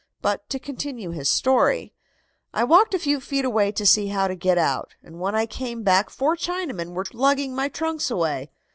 [0.23, 1.93] But to continue his story:
[2.55, 5.45] "I walked a few feet away to see how to get out, and when I
[5.45, 8.49] came back four Chinamen were lugging my trunks away.